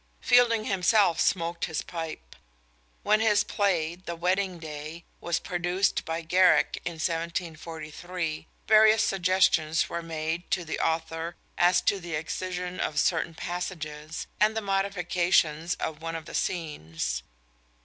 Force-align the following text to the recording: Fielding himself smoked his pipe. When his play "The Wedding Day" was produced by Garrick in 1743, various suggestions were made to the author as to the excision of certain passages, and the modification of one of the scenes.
Fielding 0.19 0.65
himself 0.65 1.19
smoked 1.19 1.65
his 1.65 1.83
pipe. 1.83 2.35
When 3.03 3.19
his 3.19 3.43
play 3.43 3.93
"The 3.93 4.15
Wedding 4.15 4.57
Day" 4.57 5.03
was 5.19 5.37
produced 5.39 6.05
by 6.05 6.21
Garrick 6.23 6.81
in 6.83 6.93
1743, 6.93 8.47
various 8.67 9.03
suggestions 9.03 9.89
were 9.89 10.01
made 10.01 10.49
to 10.49 10.65
the 10.65 10.79
author 10.79 11.35
as 11.55 11.81
to 11.81 11.99
the 11.99 12.15
excision 12.15 12.79
of 12.79 12.97
certain 12.99 13.35
passages, 13.35 14.25
and 14.39 14.57
the 14.57 14.61
modification 14.61 15.69
of 15.79 16.01
one 16.01 16.15
of 16.15 16.25
the 16.25 16.33
scenes. 16.33 17.21